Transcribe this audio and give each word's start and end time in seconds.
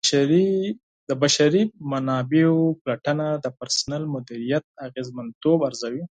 د 1.09 1.11
بشري 1.21 1.63
منابعو 1.91 2.61
پلټنه 2.83 3.27
د 3.43 3.45
پرسونل 3.57 4.03
مدیریت 4.15 4.63
اغیزمنتوب 4.87 5.59
ارزوي. 5.69 5.99